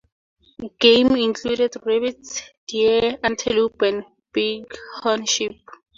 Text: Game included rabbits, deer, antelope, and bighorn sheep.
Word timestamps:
Game 0.79 1.11
included 1.15 1.75
rabbits, 1.85 2.41
deer, 2.67 3.19
antelope, 3.21 3.83
and 3.83 4.03
bighorn 4.33 5.27
sheep. 5.27 5.61